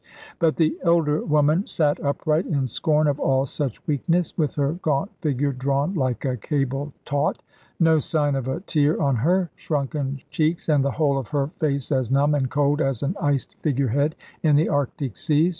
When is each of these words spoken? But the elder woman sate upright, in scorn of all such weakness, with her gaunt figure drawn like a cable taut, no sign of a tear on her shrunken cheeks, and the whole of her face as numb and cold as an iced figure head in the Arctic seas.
But 0.39 0.55
the 0.55 0.75
elder 0.83 1.23
woman 1.23 1.67
sate 1.67 1.99
upright, 1.99 2.47
in 2.47 2.65
scorn 2.65 3.05
of 3.07 3.19
all 3.19 3.45
such 3.45 3.85
weakness, 3.85 4.35
with 4.35 4.55
her 4.55 4.73
gaunt 4.81 5.11
figure 5.21 5.51
drawn 5.51 5.93
like 5.93 6.25
a 6.25 6.37
cable 6.37 6.91
taut, 7.05 7.43
no 7.79 7.99
sign 7.99 8.33
of 8.33 8.47
a 8.47 8.61
tear 8.61 8.99
on 8.99 9.17
her 9.17 9.51
shrunken 9.55 10.19
cheeks, 10.31 10.69
and 10.69 10.83
the 10.83 10.89
whole 10.89 11.19
of 11.19 11.27
her 11.27 11.51
face 11.59 11.91
as 11.91 12.09
numb 12.09 12.33
and 12.33 12.49
cold 12.49 12.81
as 12.81 13.03
an 13.03 13.15
iced 13.21 13.53
figure 13.61 13.89
head 13.89 14.15
in 14.41 14.55
the 14.55 14.69
Arctic 14.69 15.17
seas. 15.17 15.49